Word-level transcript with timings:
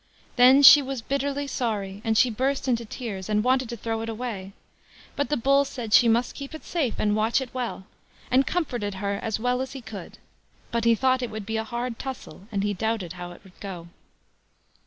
Then 0.35 0.63
she 0.63 0.81
was 0.81 0.97
so 1.01 1.05
bitterly 1.09 1.45
sorry, 1.45 2.01
she 2.15 2.31
burst 2.31 2.67
into 2.67 2.85
tears, 2.85 3.29
and 3.29 3.43
wanted 3.43 3.69
to 3.69 3.77
throw 3.77 4.01
it 4.01 4.09
away; 4.09 4.53
but 5.15 5.29
the 5.29 5.37
Bull 5.37 5.63
said, 5.63 5.93
she 5.93 6.07
must 6.07 6.33
keep 6.33 6.55
it 6.55 6.63
safe 6.63 6.95
and 6.97 7.15
watch 7.15 7.39
it 7.39 7.53
well, 7.53 7.85
and 8.31 8.47
comforted 8.47 8.95
her 8.95 9.19
as 9.21 9.39
well 9.39 9.61
as 9.61 9.73
he 9.73 9.79
could; 9.81 10.17
but 10.71 10.85
he 10.85 10.95
thought 10.95 11.21
it 11.21 11.29
would 11.29 11.45
be 11.45 11.57
a 11.57 11.63
hard 11.63 11.99
tussle, 11.99 12.47
and 12.51 12.63
he 12.63 12.73
doubted 12.73 13.13
how 13.13 13.29
it 13.31 13.43
would 13.43 13.59
go. 13.59 13.89